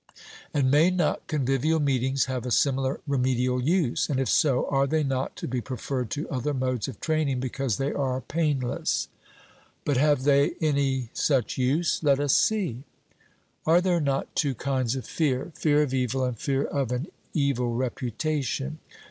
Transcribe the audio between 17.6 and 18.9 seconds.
reputation?